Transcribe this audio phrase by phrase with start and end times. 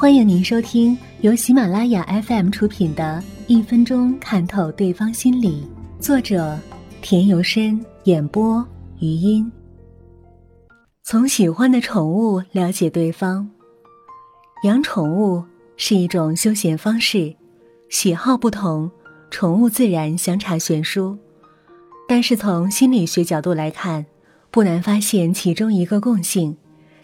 [0.00, 5.62] 欢迎您收听由喜马拉雅 FM 出品的《一分钟看透对方心理》，
[6.02, 6.58] 作者
[7.02, 8.66] 田由深，演播
[8.98, 9.52] 余音。
[11.02, 13.46] 从喜欢的宠物了解对方，
[14.64, 15.44] 养宠物
[15.76, 17.36] 是一种休闲方式，
[17.90, 18.90] 喜好不同，
[19.30, 21.18] 宠物自然相差悬殊。
[22.08, 24.06] 但是从心理学角度来看，
[24.50, 26.56] 不难发现其中一个共性，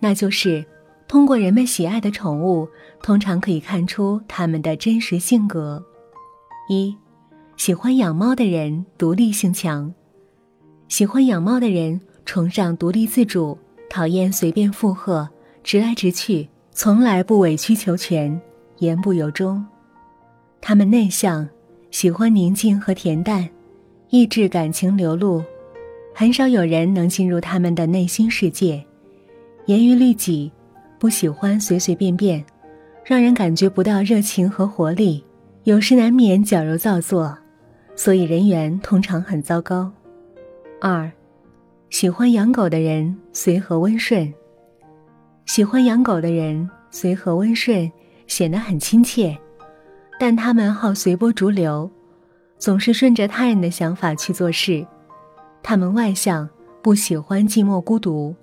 [0.00, 0.66] 那就是。
[1.10, 2.68] 通过人们喜爱的宠物，
[3.02, 5.84] 通常可以看出他们的真实性格。
[6.68, 6.96] 一，
[7.56, 9.92] 喜欢养猫的人独立性强。
[10.86, 13.58] 喜欢养猫的人崇尚独立自主，
[13.90, 15.28] 讨厌随便附和，
[15.64, 18.40] 直来直去，从来不委曲求全，
[18.78, 19.66] 言不由衷。
[20.60, 21.48] 他们内向，
[21.90, 23.48] 喜欢宁静和恬淡，
[24.10, 25.42] 抑制感情流露，
[26.14, 28.86] 很少有人能进入他们的内心世界，
[29.66, 30.52] 严于律己。
[31.00, 32.44] 不喜欢随随便便，
[33.02, 35.24] 让人感觉不到热情和活力，
[35.64, 37.34] 有时难免矫揉造作，
[37.96, 39.90] 所以人缘通常很糟糕。
[40.78, 41.10] 二，
[41.88, 44.30] 喜欢养狗的人随和温顺。
[45.46, 47.90] 喜欢养狗的人随和温顺，
[48.26, 49.34] 显得很亲切，
[50.18, 51.90] 但他们好随波逐流，
[52.58, 54.86] 总是顺着他人的想法去做事。
[55.62, 56.46] 他们外向，
[56.82, 58.36] 不喜欢寂寞孤独，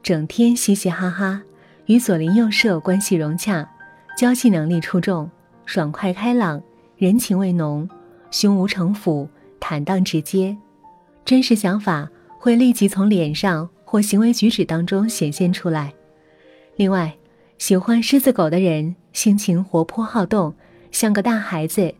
[0.00, 1.42] 整天嘻嘻哈哈。
[1.86, 3.68] 与左邻右舍关系融洽，
[4.16, 5.30] 交际能力出众，
[5.66, 6.62] 爽快开朗，
[6.96, 7.86] 人情味浓，
[8.30, 9.28] 胸无城府，
[9.60, 10.56] 坦荡直接，
[11.26, 15.92] 真实想法会立即从脸上或行为举止当中显现出来。
[16.76, 17.14] 另外，
[17.58, 20.54] 喜欢狮子狗的人心情活泼好动，
[20.90, 21.94] 像个大孩子；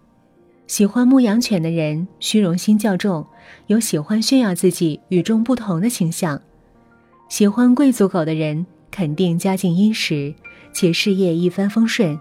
[0.67, 3.27] 喜欢牧羊犬的人虚荣心较重，
[3.67, 6.39] 有喜欢炫耀自己与众不同的倾向；
[7.29, 8.65] 喜欢贵族狗的人。
[8.95, 10.33] 肯定家境殷实，
[10.73, 12.17] 且事业一帆风顺。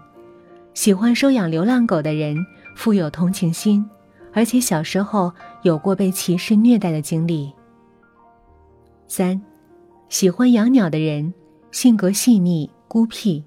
[0.74, 2.36] 喜欢收养流浪狗的人
[2.74, 3.88] 富有同情心，
[4.32, 7.52] 而且小时候有过被歧视虐待的经历。
[9.06, 9.40] 三，
[10.08, 11.32] 喜欢养鸟的人
[11.70, 13.44] 性格细腻孤僻。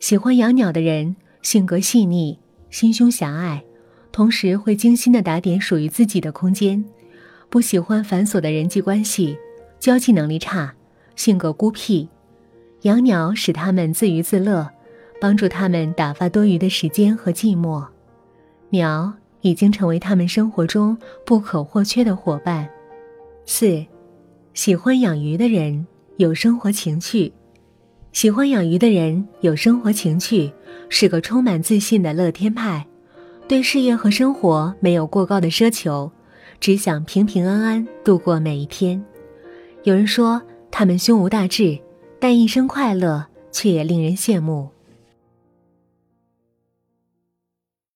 [0.00, 2.36] 喜欢养鸟的人性格细腻，
[2.70, 3.62] 心胸狭隘，
[4.10, 6.84] 同时会精心的打点属于自己的空间，
[7.48, 9.38] 不喜欢繁琐的人际关系，
[9.78, 10.74] 交际能力差，
[11.14, 12.08] 性格孤僻。
[12.82, 14.68] 养鸟使他们自娱自乐，
[15.20, 17.84] 帮助他们打发多余的时间和寂寞。
[18.70, 22.68] 鸟已经成为他们生活中不可或缺的伙伴。
[23.44, 23.84] 四，
[24.54, 25.86] 喜欢养鱼的人
[26.16, 27.32] 有生活情趣。
[28.12, 30.50] 喜欢养鱼的人有生活情趣，
[30.88, 32.86] 是个充满自信的乐天派，
[33.46, 36.10] 对事业和生活没有过高的奢求，
[36.58, 39.02] 只想平平安安度过每一天。
[39.84, 41.78] 有人说他们胸无大志。
[42.18, 44.70] 但一生快乐，却也令人羡慕。